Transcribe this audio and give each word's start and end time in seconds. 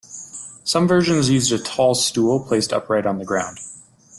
Some 0.63 0.87
versions 0.87 1.29
used 1.29 1.51
a 1.51 1.59
tall 1.59 1.93
stool 1.93 2.39
placed 2.43 2.73
upright 2.73 3.05
on 3.05 3.19
the 3.19 3.23
ground. 3.23 3.59